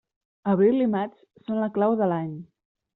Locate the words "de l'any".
2.05-2.37